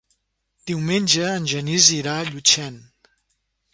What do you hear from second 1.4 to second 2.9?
Genís irà a Llutxent.